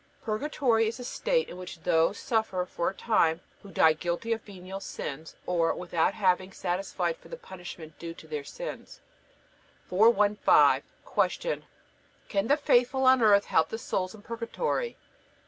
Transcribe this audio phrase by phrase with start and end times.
[0.23, 4.41] Purgatory is a state in which those suffer for a time who die guilty of
[4.41, 8.99] venial sins, or without having satisfied for the punishment due to their sins.
[9.89, 10.81] 415.
[11.37, 11.61] Q.
[12.29, 14.97] Can the faithful on earth help the souls in Purgatory?